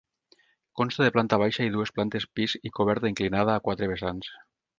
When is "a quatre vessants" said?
3.59-4.33